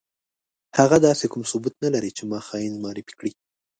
هغه 0.79 0.97
داسې 1.07 1.25
کوم 1.31 1.43
ثبوت 1.51 1.75
نه 1.83 1.89
لري 1.95 2.11
چې 2.17 2.23
ما 2.29 2.39
خاين 2.47 2.73
معرفي 2.83 3.13
کړي. 3.19 3.31